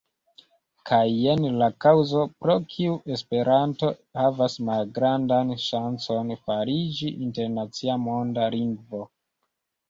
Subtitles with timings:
[0.89, 3.89] Kaj jen la kaŭzo, pro kiu Esperanto
[4.21, 9.05] havas malgrandan ŝancon fariĝi internacia monda lingvo.